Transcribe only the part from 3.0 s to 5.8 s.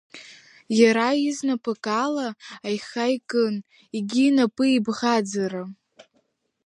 икын, егьи инапы ибӷаӡара.